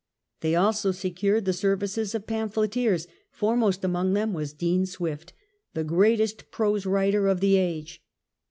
[0.39, 5.33] They also secured the services of pamphleteers, foremost among whom was Dean Swift,
[5.75, 8.01] the greatest prose writer of the age.